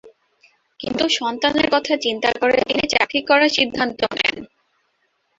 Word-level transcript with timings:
কিন্তু 0.79 1.03
সন্তানের 1.17 1.67
কথা 1.71 1.93
চিন্তা 1.97 2.29
করে 2.41 2.57
তিনি 2.67 2.83
চাকরি 2.93 3.21
করার 3.21 3.51
সিদ্ধান্ত 3.57 3.99
নেন। 4.17 4.37